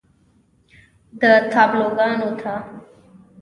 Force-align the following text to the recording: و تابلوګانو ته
و 1.19 1.21
تابلوګانو 1.51 2.29
ته 2.41 2.53